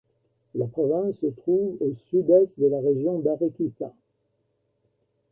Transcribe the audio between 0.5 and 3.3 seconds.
La province se trouve au sud-est de la région